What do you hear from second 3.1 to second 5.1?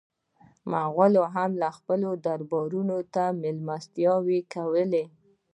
ته مېلمستیاوې ورکولې.